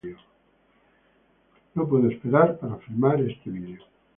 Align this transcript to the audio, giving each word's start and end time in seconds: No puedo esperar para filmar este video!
No 1.75 1.87
puedo 1.87 2.09
esperar 2.09 2.57
para 2.57 2.77
filmar 2.77 3.21
este 3.21 3.51
video! 3.51 3.83